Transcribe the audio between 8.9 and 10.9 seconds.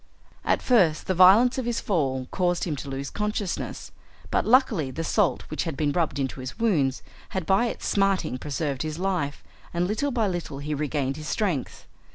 life, and little by little he